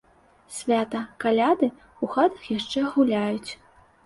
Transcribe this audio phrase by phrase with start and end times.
[0.59, 1.69] Свята, каляды,
[2.03, 3.51] у хатах яшчэ гуляюць.